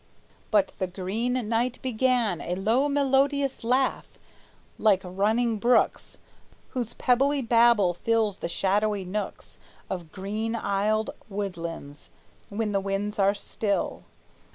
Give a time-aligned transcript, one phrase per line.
[0.49, 4.17] But the Green Knight began A low melodious laugh,
[4.79, 6.17] like running brooks
[6.69, 9.59] Whose pebbly babble fills the shadowy nooks
[9.91, 12.09] Of green aisled woodlands,
[12.49, 14.01] when the winds are still.